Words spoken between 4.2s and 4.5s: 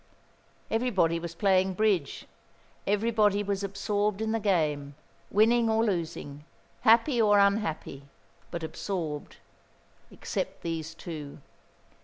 the